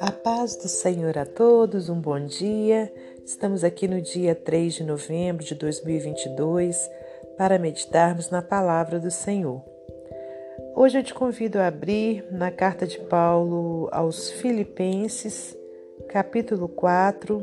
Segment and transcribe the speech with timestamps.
[0.00, 2.92] A paz do Senhor a todos, um bom dia.
[3.24, 6.90] Estamos aqui no dia 3 de novembro de 2022
[7.38, 9.62] para meditarmos na palavra do Senhor.
[10.76, 15.56] Hoje eu te convido a abrir na carta de Paulo aos Filipenses,
[16.08, 17.42] capítulo 4,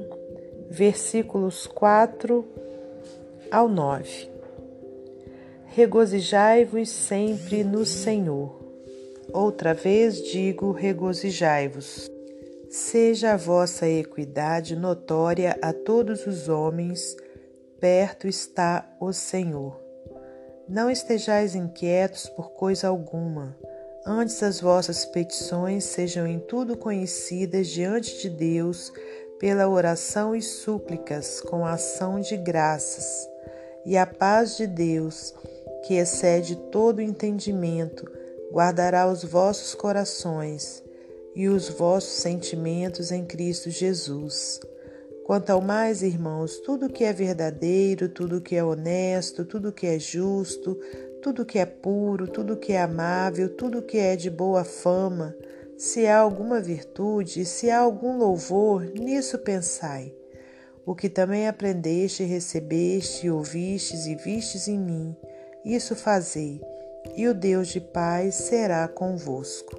[0.69, 2.45] versículos 4
[3.51, 4.34] ao 9.
[5.75, 8.63] Regozijai-vos sempre no Senhor.
[9.33, 12.09] Outra vez digo: regozijai-vos.
[12.69, 17.17] Seja a vossa equidade notória a todos os homens,
[17.77, 19.77] perto está o Senhor.
[20.65, 23.53] Não estejais inquietos por coisa alguma,
[24.05, 28.93] antes as vossas petições sejam em tudo conhecidas diante de Deus
[29.41, 33.29] pela oração e súplicas com ação de graças.
[33.85, 35.33] E a paz de Deus,
[35.85, 38.09] que excede todo entendimento,
[38.51, 40.83] guardará os vossos corações
[41.35, 44.59] e os vossos sentimentos em Cristo Jesus.
[45.25, 49.99] Quanto ao mais, irmãos, tudo que é verdadeiro, tudo que é honesto, tudo que é
[49.99, 50.79] justo,
[51.21, 55.35] tudo que é puro, tudo que é amável, tudo que é de boa fama,
[55.77, 60.13] se há alguma virtude, se há algum louvor, nisso pensai.
[60.85, 65.15] O que também aprendeste, recebeste, ouvistes e vistes em mim,
[65.65, 66.61] isso fazei,
[67.15, 69.75] e o Deus de paz será convosco.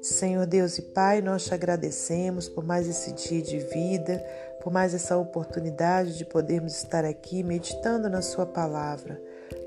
[0.00, 4.24] Senhor Deus e Pai, nós te agradecemos por mais esse dia de vida,
[4.62, 9.20] por mais essa oportunidade de podermos estar aqui meditando na Sua palavra.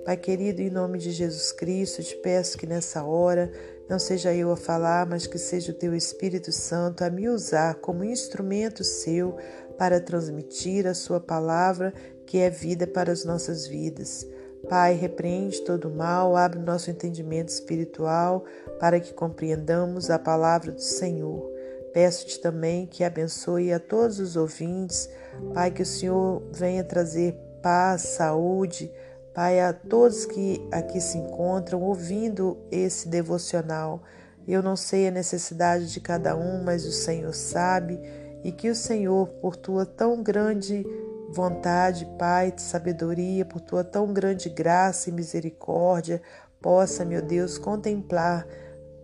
[0.06, 3.52] Pai querido, em nome de Jesus Cristo, te peço que nessa hora
[3.90, 7.76] não seja eu a falar, mas que seja o Teu Espírito Santo a me usar
[7.76, 9.38] como instrumento seu
[9.78, 11.94] para transmitir a Sua palavra,
[12.26, 14.26] que é vida para as nossas vidas.
[14.70, 18.46] Pai, repreende todo o mal, abre nosso entendimento espiritual
[18.80, 21.52] para que compreendamos a palavra do Senhor.
[21.94, 25.10] Peço-te também que abençoe a todos os ouvintes,
[25.54, 28.92] Pai, que o Senhor venha trazer paz, saúde,
[29.34, 34.02] Pai, a todos que aqui se encontram ouvindo esse devocional.
[34.48, 38.00] Eu não sei a necessidade de cada um, mas o Senhor sabe,
[38.44, 40.86] e que o Senhor, por tua tão grande
[41.34, 46.22] vontade, Pai, de sabedoria, por tua tão grande graça e misericórdia,
[46.62, 48.48] possa, meu Deus, contemplar,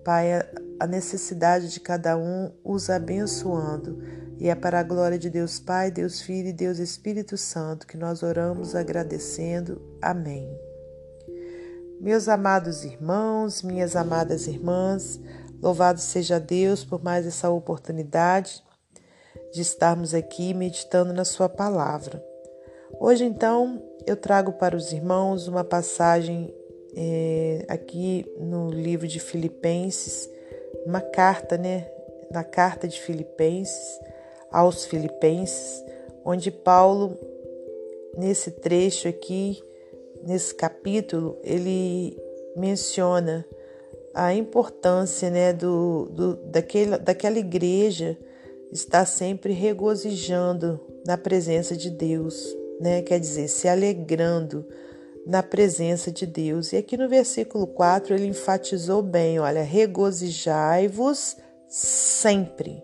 [0.04, 0.32] Pai,
[0.80, 4.02] a necessidade de cada um, os abençoando.
[4.38, 7.98] E é para a glória de Deus Pai, Deus Filho e Deus Espírito Santo que
[7.98, 9.82] nós oramos agradecendo.
[10.02, 10.50] Amém.
[12.00, 15.20] Meus amados irmãos, minhas amadas irmãs,
[15.62, 18.64] louvado seja Deus por mais essa oportunidade
[19.52, 22.24] de estarmos aqui meditando na Sua palavra.
[23.00, 26.54] Hoje, então, eu trago para os irmãos uma passagem
[26.96, 30.30] é, aqui no livro de Filipenses,
[30.86, 31.90] uma carta, né?
[32.32, 34.00] Na carta de Filipenses
[34.52, 35.84] aos Filipenses,
[36.26, 37.18] onde Paulo,
[38.18, 39.62] nesse trecho aqui,
[40.24, 42.18] nesse capítulo, ele
[42.56, 43.46] menciona
[44.14, 48.18] a importância né, do, do, daquele, daquela igreja
[48.72, 53.02] está sempre regozijando na presença de Deus, né?
[53.02, 54.64] Quer dizer, se alegrando
[55.26, 56.74] na presença de Deus.
[56.74, 61.38] E aqui no versículo 4 ele enfatizou bem, olha, regozijai-vos
[61.68, 62.84] sempre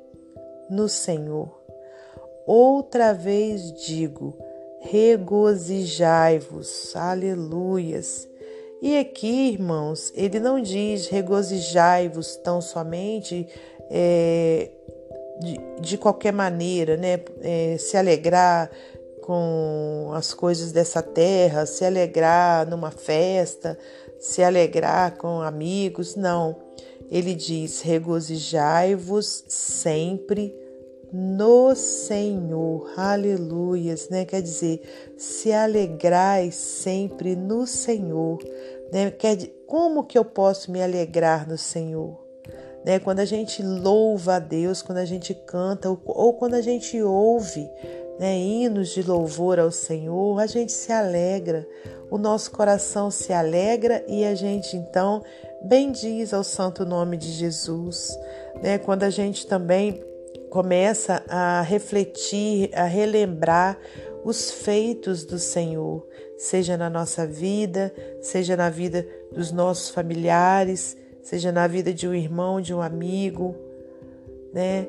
[0.69, 1.61] no Senhor.
[2.45, 4.37] Outra vez digo,
[4.81, 6.95] regozijai-vos.
[6.95, 8.29] Aleluias.
[8.81, 13.47] E aqui, irmãos, ele não diz regozijai-vos tão somente
[13.89, 14.69] é,
[15.39, 17.19] de, de qualquer maneira, né?
[17.41, 18.69] É, se alegrar
[19.21, 23.77] com as coisas dessa terra, se alegrar numa festa,
[24.19, 26.55] se alegrar com amigos, não.
[27.09, 30.55] Ele diz: regozijai-vos sempre
[31.11, 32.91] no Senhor.
[32.97, 34.25] Aleluias, né?
[34.25, 34.81] Quer dizer,
[35.17, 38.39] se alegrai sempre no Senhor,
[38.91, 39.11] né?
[39.11, 42.24] Quer dizer, como que eu posso me alegrar no Senhor?
[42.85, 42.99] Né?
[42.99, 47.67] Quando a gente louva a Deus, quando a gente canta ou, quando a gente ouve
[48.19, 51.67] né, hinos de louvor ao Senhor, a gente se alegra,
[52.11, 55.23] o nosso coração se alegra e a gente então
[55.63, 58.15] bendiz ao santo nome de Jesus.
[58.61, 58.77] Né?
[58.77, 60.03] Quando a gente também
[60.51, 63.79] começa a refletir, a relembrar
[64.23, 66.07] os feitos do Senhor,
[66.37, 67.91] seja na nossa vida,
[68.21, 73.55] seja na vida dos nossos familiares, seja na vida de um irmão, de um amigo,
[74.53, 74.87] né?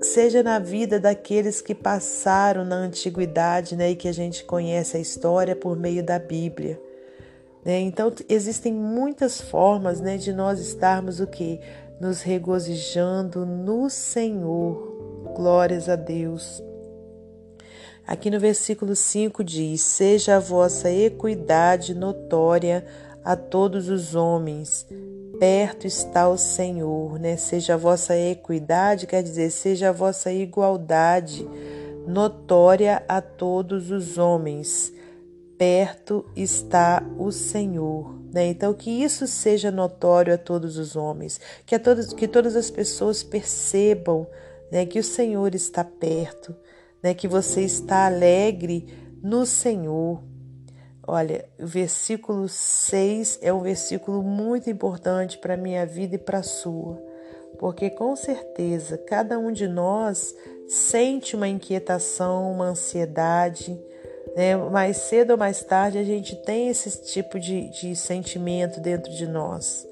[0.00, 5.00] Seja na vida daqueles que passaram na antiguidade, né, e que a gente conhece a
[5.00, 6.80] história por meio da Bíblia.
[7.64, 7.80] Né?
[7.80, 11.60] Então existem muitas formas né, de nós estarmos o que?
[12.00, 15.34] Nos regozijando no Senhor.
[15.36, 16.62] Glórias a Deus.
[18.06, 22.86] Aqui no versículo 5 diz: Seja a vossa equidade notória
[23.22, 24.86] a todos os homens.
[25.38, 27.36] Perto está o Senhor, né?
[27.36, 31.48] Seja a vossa equidade, quer dizer, seja a vossa igualdade
[32.06, 34.92] notória a todos os homens.
[35.56, 38.18] Perto está o Senhor.
[38.32, 38.48] Né?
[38.48, 42.70] Então, que isso seja notório a todos os homens, que, a todos, que todas as
[42.70, 44.26] pessoas percebam
[44.70, 46.54] né, que o Senhor está perto,
[47.02, 48.86] né, que você está alegre
[49.22, 50.22] no Senhor.
[51.10, 56.40] Olha, o versículo 6 é um versículo muito importante para a minha vida e para
[56.40, 57.02] a sua,
[57.58, 63.80] porque com certeza cada um de nós sente uma inquietação, uma ansiedade,
[64.36, 64.54] né?
[64.54, 69.26] mais cedo ou mais tarde a gente tem esse tipo de, de sentimento dentro de
[69.26, 69.88] nós.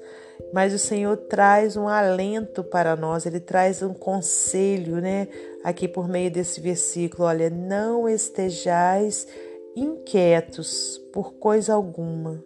[0.53, 5.27] Mas o Senhor traz um alento para nós, Ele traz um conselho, né?
[5.63, 9.27] Aqui por meio desse versículo, olha, não estejais
[9.79, 12.43] inquietos por coisa alguma.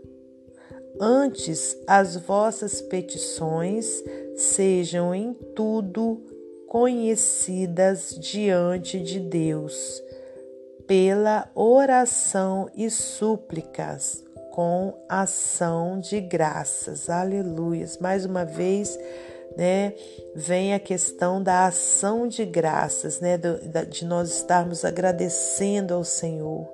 [0.99, 4.03] Antes, as vossas petições
[4.35, 6.21] sejam em tudo
[6.67, 10.01] conhecidas diante de Deus,
[10.87, 17.09] pela oração e súplicas com ação de graças.
[17.09, 17.97] Aleluias.
[17.97, 18.99] Mais uma vez,
[19.57, 19.93] né,
[20.35, 23.37] vem a questão da ação de graças, né,
[23.89, 26.67] de nós estarmos agradecendo ao Senhor.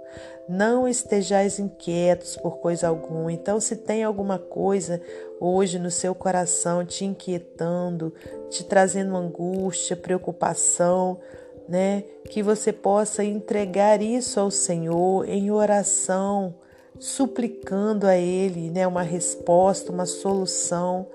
[0.47, 3.31] Não estejais inquietos por coisa alguma.
[3.31, 5.01] Então, se tem alguma coisa
[5.39, 8.13] hoje no seu coração te inquietando,
[8.49, 11.19] te trazendo angústia, preocupação,
[11.67, 16.55] né, que você possa entregar isso ao Senhor em oração
[16.99, 21.07] suplicando a Ele né, uma resposta, uma solução,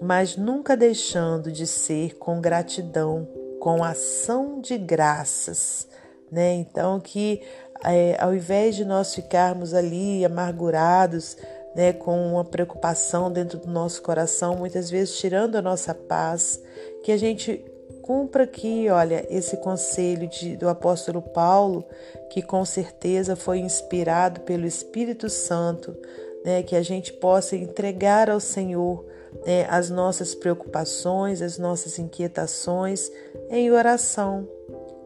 [0.00, 3.28] mas nunca deixando de ser com gratidão,
[3.60, 5.88] com ação de graças.
[6.30, 6.54] Né?
[6.54, 7.40] Então, que
[7.84, 11.36] é, ao invés de nós ficarmos ali amargurados,
[11.74, 16.60] né, com uma preocupação dentro do nosso coração, muitas vezes tirando a nossa paz,
[17.02, 17.64] que a gente
[18.02, 21.84] cumpra aqui, olha, esse conselho de, do apóstolo Paulo,
[22.30, 25.96] que com certeza foi inspirado pelo Espírito Santo,
[26.44, 29.04] né, que a gente possa entregar ao Senhor
[29.46, 33.10] né, as nossas preocupações, as nossas inquietações
[33.50, 34.48] em oração,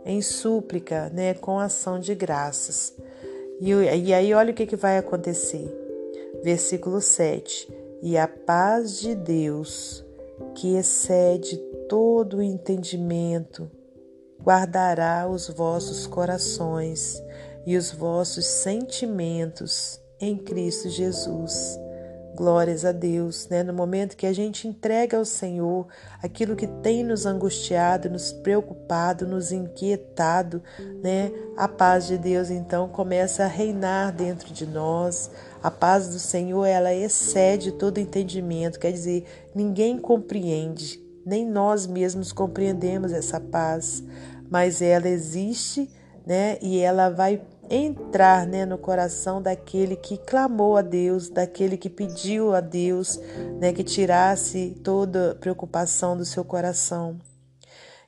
[0.05, 2.95] em súplica, né, com ação de graças.
[3.61, 5.71] E, e aí, olha o que, que vai acontecer.
[6.43, 7.69] Versículo 7:
[8.03, 10.05] E a paz de Deus,
[10.55, 11.57] que excede
[11.89, 13.71] todo o entendimento,
[14.43, 17.23] guardará os vossos corações
[17.65, 21.79] e os vossos sentimentos em Cristo Jesus.
[22.35, 23.63] Glórias a Deus, né?
[23.63, 25.87] No momento que a gente entrega ao Senhor
[26.23, 30.63] aquilo que tem nos angustiado, nos preocupado, nos inquietado,
[31.03, 31.31] né?
[31.57, 35.31] A paz de Deus então começa a reinar dentro de nós.
[35.63, 39.25] A paz do Senhor, ela excede todo entendimento, quer dizer,
[39.55, 44.03] ninguém compreende, nem nós mesmos compreendemos essa paz,
[44.51, 45.89] mas ela existe,
[46.27, 46.57] né?
[46.63, 47.43] E ela vai
[47.75, 53.19] entrar, né, no coração daquele que clamou a Deus, daquele que pediu a Deus,
[53.59, 57.19] né, que tirasse toda preocupação do seu coração.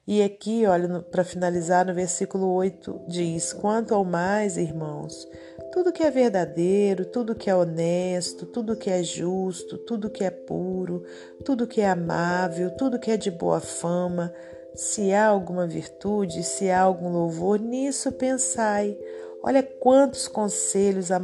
[0.06, 5.26] E aqui, olha, para finalizar, no versículo 8 diz: Quanto ao mais, irmãos,
[5.72, 10.30] tudo que é verdadeiro, tudo que é honesto, tudo que é justo, tudo que é
[10.30, 11.04] puro,
[11.42, 14.30] tudo que é amável, tudo que é de boa fama,
[14.74, 18.98] se há alguma virtude, se há algum louvor, nisso pensai.
[19.46, 21.18] Olha quantos conselhos é,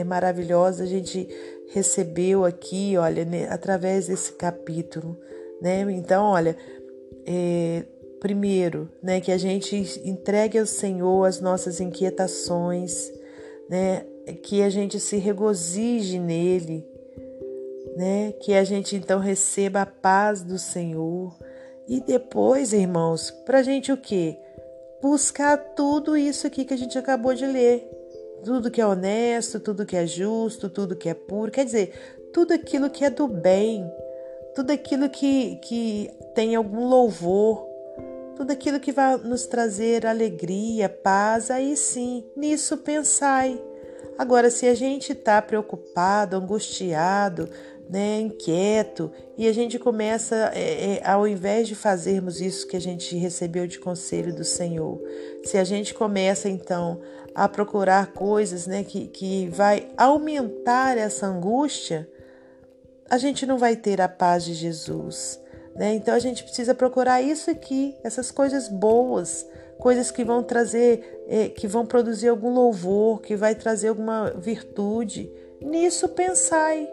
[0.00, 1.28] é maravilhosos a gente
[1.68, 5.20] recebeu aqui, olha, né, através desse capítulo,
[5.60, 5.82] né?
[5.92, 6.56] Então, olha,
[7.26, 7.84] é,
[8.20, 13.12] primeiro, né, que a gente entregue ao Senhor as nossas inquietações,
[13.68, 14.06] né?
[14.42, 16.86] Que a gente se regozije nele,
[17.94, 18.32] né?
[18.40, 21.36] Que a gente então receba a paz do Senhor.
[21.86, 24.38] E depois, irmãos, para a gente o quê?
[25.00, 27.88] Buscar tudo isso aqui que a gente acabou de ler.
[28.44, 31.50] Tudo que é honesto, tudo que é justo, tudo que é puro.
[31.50, 33.90] Quer dizer, tudo aquilo que é do bem,
[34.54, 37.66] tudo aquilo que, que tem algum louvor,
[38.36, 43.60] tudo aquilo que vai nos trazer alegria, paz, aí sim, nisso pensai.
[44.16, 47.48] Agora, se a gente está preocupado, angustiado,
[47.88, 52.80] né, inquieto e a gente começa, é, é, ao invés de fazermos isso que a
[52.80, 55.00] gente recebeu de conselho do Senhor,
[55.44, 57.00] se a gente começa então
[57.34, 62.08] a procurar coisas né, que, que vai aumentar essa angústia,
[63.08, 65.40] a gente não vai ter a paz de Jesus.
[65.74, 65.94] Né?
[65.94, 69.46] Então a gente precisa procurar isso aqui, essas coisas boas,
[69.78, 75.30] coisas que vão trazer, é, que vão produzir algum louvor, que vai trazer alguma virtude.
[75.60, 76.88] Nisso pensai.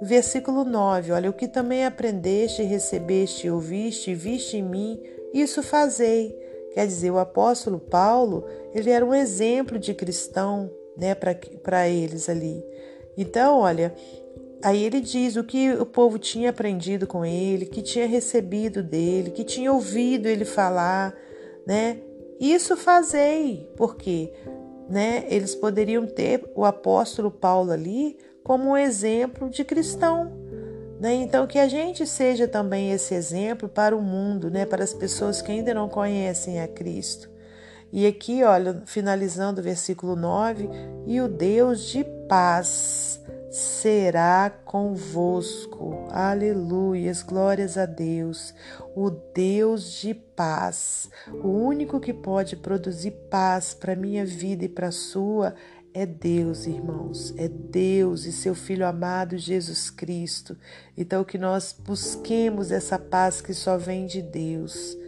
[0.00, 5.00] Versículo 9: Olha, o que também aprendeste, recebeste, ouviste viste em mim,
[5.32, 6.36] isso fazei.
[6.72, 12.64] Quer dizer, o apóstolo Paulo, ele era um exemplo de cristão né, para eles ali.
[13.16, 13.94] Então, olha,
[14.64, 19.30] Aí ele diz o que o povo tinha aprendido com ele, que tinha recebido dele,
[19.30, 21.14] que tinha ouvido ele falar,
[21.66, 21.98] né?
[22.40, 24.32] Isso fazei, porque,
[24.88, 30.30] né, eles poderiam ter o apóstolo Paulo ali como um exemplo de cristão,
[31.00, 31.14] né?
[31.14, 35.42] Então que a gente seja também esse exemplo para o mundo, né, para as pessoas
[35.42, 37.30] que ainda não conhecem a Cristo.
[37.90, 40.68] E aqui, olha, finalizando o versículo 9,
[41.06, 43.20] e o Deus de paz
[43.50, 46.08] será convosco.
[46.10, 48.52] Aleluias, glórias a Deus,
[48.96, 51.08] o Deus de paz.
[51.32, 55.54] O único que pode produzir paz para minha vida e para a sua
[55.94, 60.56] é Deus, irmãos, é Deus e seu Filho amado Jesus Cristo.
[60.98, 64.98] Então, que nós busquemos essa paz que só vem de Deus.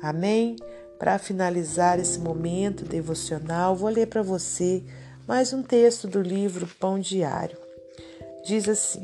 [0.00, 0.56] Amém?
[0.98, 4.82] Para finalizar esse momento devocional, vou ler para você
[5.26, 7.66] mais um texto do livro Pão Diário
[8.46, 9.02] diz assim: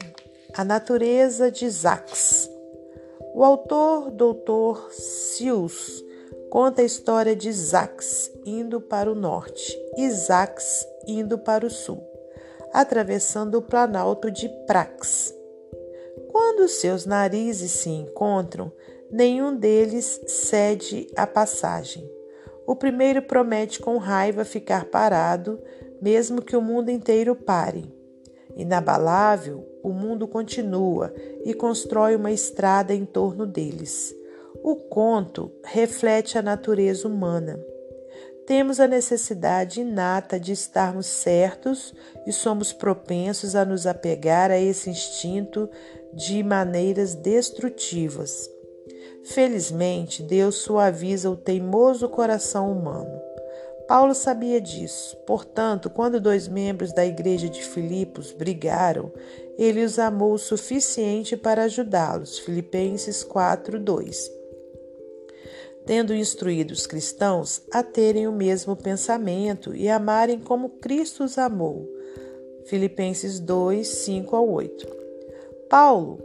[0.54, 2.49] A natureza de Isaacs.
[3.34, 6.04] O autor, doutor Sius,
[6.52, 12.06] conta a história de Isaacs indo para o norte, Isaacs indo para o sul,
[12.75, 15.35] atravessando o planalto de Prax.
[16.30, 18.71] Quando seus narizes se encontram,
[19.11, 22.06] nenhum deles cede a passagem.
[22.66, 25.59] O primeiro promete com raiva ficar parado,
[26.02, 27.90] mesmo que o mundo inteiro pare.
[28.54, 31.14] Inabalável, o mundo continua
[31.47, 34.14] e constrói uma estrada em torno deles.
[34.62, 37.59] O conto reflete a natureza humana.
[38.47, 41.94] Temos a necessidade inata de estarmos certos
[42.26, 45.71] e somos propensos a nos apegar a esse instinto
[46.12, 48.50] de maneiras destrutivas.
[49.25, 53.21] Felizmente, Deus suaviza o teimoso coração humano.
[53.87, 55.16] Paulo sabia disso.
[55.26, 59.12] Portanto, quando dois membros da igreja de Filipos brigaram,
[59.56, 62.38] ele os amou o suficiente para ajudá-los.
[62.38, 64.41] Filipenses 4:2.
[65.84, 71.88] Tendo instruído os cristãos a terem o mesmo pensamento e amarem como Cristo os amou.
[72.66, 74.86] Filipenses 2, 5 ao 8.
[75.68, 76.18] Paulo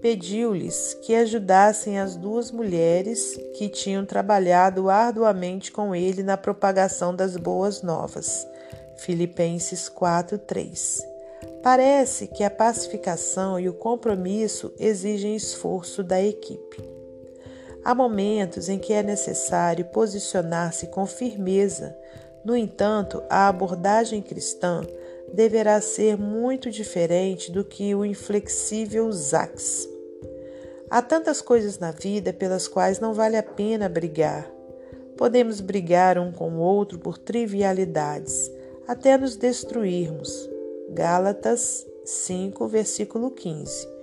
[0.00, 7.36] pediu-lhes que ajudassem as duas mulheres que tinham trabalhado arduamente com ele na propagação das
[7.36, 8.46] boas novas.
[8.98, 11.04] Filipenses 4:3.
[11.62, 16.95] Parece que a pacificação e o compromisso exigem esforço da equipe.
[17.86, 21.96] Há momentos em que é necessário posicionar-se com firmeza.
[22.44, 24.84] No entanto, a abordagem cristã
[25.32, 29.88] deverá ser muito diferente do que o inflexível Zax.
[30.90, 34.50] Há tantas coisas na vida pelas quais não vale a pena brigar.
[35.16, 38.50] Podemos brigar um com o outro por trivialidades,
[38.88, 40.50] até nos destruirmos.
[40.90, 43.95] Gálatas 5, versículo 15.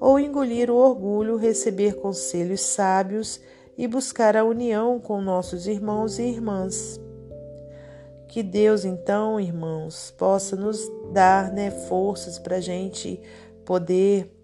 [0.00, 3.40] Ou engolir o orgulho, receber conselhos sábios
[3.76, 6.98] e buscar a união com nossos irmãos e irmãs.
[8.26, 10.80] Que Deus, então, irmãos, possa nos
[11.12, 13.20] dar né, forças para a gente
[13.64, 14.34] poder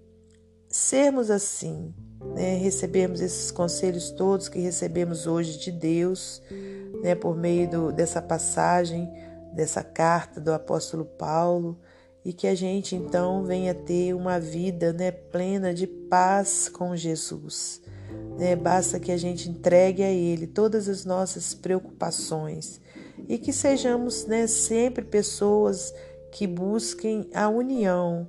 [0.68, 1.94] sermos assim,
[2.34, 6.42] né, recebermos esses conselhos todos que recebemos hoje de Deus,
[7.02, 9.10] né, por meio do, dessa passagem,
[9.52, 11.78] dessa carta do apóstolo Paulo,
[12.26, 17.80] e que a gente então venha ter uma vida né, plena de paz com Jesus.
[18.37, 18.56] Né?
[18.56, 22.80] Basta que a gente entregue a Ele todas as nossas preocupações
[23.28, 25.95] e que sejamos né, sempre pessoas
[26.33, 28.26] que busquem a união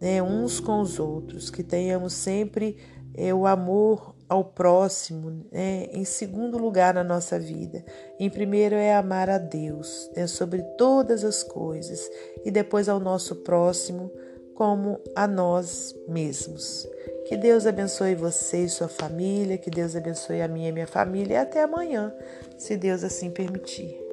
[0.00, 2.76] né, uns com os outros, que tenhamos sempre
[3.14, 7.84] é, o amor ao próximo né, em segundo lugar na nossa vida.
[8.18, 12.10] Em primeiro é amar a Deus né, sobre todas as coisas
[12.44, 14.10] e depois ao nosso próximo
[14.54, 16.88] como a nós mesmos.
[17.26, 21.34] Que Deus abençoe você e sua família, que Deus abençoe a minha e minha família
[21.34, 22.14] e até amanhã,
[22.56, 24.05] se Deus assim permitir.